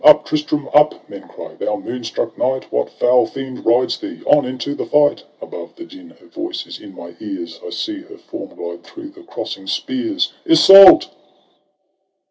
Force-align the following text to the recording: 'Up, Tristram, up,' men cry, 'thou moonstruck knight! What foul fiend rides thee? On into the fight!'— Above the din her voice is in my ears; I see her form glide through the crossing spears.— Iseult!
'Up, 0.03 0.25
Tristram, 0.25 0.67
up,' 0.73 1.07
men 1.07 1.27
cry, 1.27 1.53
'thou 1.53 1.75
moonstruck 1.75 2.35
knight! 2.35 2.71
What 2.71 2.89
foul 2.89 3.27
fiend 3.27 3.63
rides 3.63 3.99
thee? 3.99 4.23
On 4.25 4.45
into 4.45 4.73
the 4.73 4.87
fight!'— 4.87 5.23
Above 5.43 5.75
the 5.75 5.85
din 5.85 6.09
her 6.19 6.25
voice 6.25 6.65
is 6.65 6.79
in 6.79 6.95
my 6.95 7.13
ears; 7.19 7.59
I 7.63 7.69
see 7.69 7.99
her 8.01 8.17
form 8.17 8.55
glide 8.55 8.81
through 8.83 9.09
the 9.11 9.21
crossing 9.21 9.67
spears.— 9.67 10.33
Iseult! 10.47 11.07